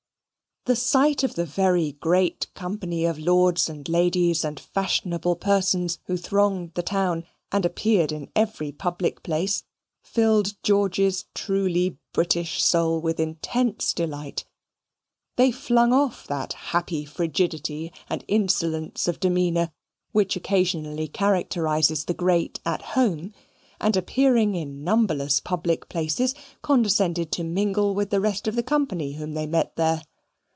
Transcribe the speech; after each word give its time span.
The 0.65 0.75
sight 0.75 1.23
of 1.23 1.33
the 1.33 1.45
very 1.47 1.93
great 1.93 2.45
company 2.53 3.05
of 3.05 3.17
lords 3.17 3.67
and 3.67 3.89
ladies 3.89 4.45
and 4.45 4.59
fashionable 4.59 5.37
persons 5.37 5.97
who 6.05 6.17
thronged 6.17 6.75
the 6.75 6.83
town, 6.83 7.23
and 7.51 7.65
appeared 7.65 8.11
in 8.11 8.29
every 8.35 8.71
public 8.71 9.23
place, 9.23 9.63
filled 10.03 10.53
George's 10.61 11.25
truly 11.33 11.97
British 12.13 12.63
soul 12.63 13.01
with 13.01 13.19
intense 13.19 13.91
delight. 13.91 14.45
They 15.35 15.51
flung 15.51 15.93
off 15.93 16.27
that 16.27 16.53
happy 16.53 17.05
frigidity 17.05 17.91
and 18.07 18.23
insolence 18.27 19.07
of 19.07 19.19
demeanour 19.19 19.71
which 20.11 20.35
occasionally 20.35 21.07
characterises 21.07 22.05
the 22.05 22.13
great 22.13 22.59
at 22.67 22.83
home, 22.93 23.33
and 23.79 23.97
appearing 23.97 24.53
in 24.53 24.83
numberless 24.83 25.39
public 25.39 25.89
places, 25.89 26.35
condescended 26.61 27.31
to 27.31 27.43
mingle 27.43 27.95
with 27.95 28.11
the 28.11 28.21
rest 28.21 28.47
of 28.47 28.55
the 28.55 28.61
company 28.61 29.13
whom 29.13 29.33
they 29.33 29.47
met 29.47 29.75
there. 29.75 30.03